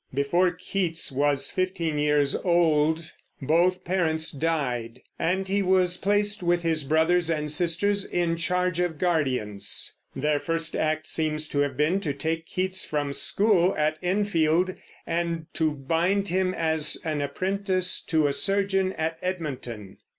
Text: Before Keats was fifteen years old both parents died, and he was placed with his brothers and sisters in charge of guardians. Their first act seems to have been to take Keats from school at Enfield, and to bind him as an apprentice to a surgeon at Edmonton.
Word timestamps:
Before 0.15 0.49
Keats 0.49 1.11
was 1.11 1.51
fifteen 1.51 1.99
years 1.99 2.35
old 2.35 3.11
both 3.39 3.83
parents 3.85 4.31
died, 4.31 4.99
and 5.19 5.47
he 5.47 5.61
was 5.61 5.97
placed 5.97 6.41
with 6.41 6.63
his 6.63 6.83
brothers 6.83 7.29
and 7.29 7.51
sisters 7.51 8.03
in 8.03 8.35
charge 8.35 8.79
of 8.79 8.97
guardians. 8.97 9.95
Their 10.15 10.39
first 10.39 10.75
act 10.75 11.05
seems 11.05 11.47
to 11.49 11.59
have 11.59 11.77
been 11.77 11.99
to 11.99 12.13
take 12.15 12.47
Keats 12.47 12.83
from 12.83 13.13
school 13.13 13.75
at 13.75 13.99
Enfield, 14.01 14.73
and 15.05 15.45
to 15.53 15.69
bind 15.69 16.29
him 16.29 16.55
as 16.55 16.97
an 17.05 17.21
apprentice 17.21 18.01
to 18.05 18.25
a 18.25 18.33
surgeon 18.33 18.93
at 18.93 19.19
Edmonton. 19.21 19.99